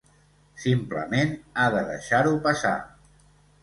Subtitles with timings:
[0.63, 2.77] Simplement ha de deixar-ho passar.